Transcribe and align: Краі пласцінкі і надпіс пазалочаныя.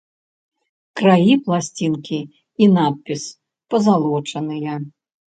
Краі 0.99 1.33
пласцінкі 1.49 2.17
і 2.65 2.69
надпіс 2.77 3.23
пазалочаныя. 3.75 4.73